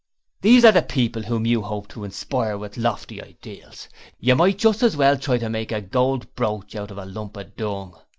[0.41, 3.87] These are the people whom you hope to inspire with lofty ideals!
[4.19, 7.37] You might just as well try to make a gold brooch out of a lump
[7.37, 7.93] of dung!